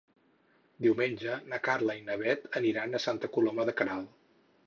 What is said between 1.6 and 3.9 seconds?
Carla i na Bet aniran a Santa Coloma de